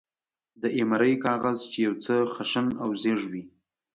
[0.61, 3.43] د ایمرۍ کاغذ، چې یو څه خشن او زېږ وي.